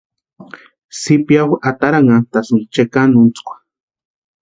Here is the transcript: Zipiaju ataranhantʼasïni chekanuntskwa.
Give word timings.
Zipiaju 0.99 1.55
ataranhantʼasïni 1.69 2.69
chekanuntskwa. 2.73 3.55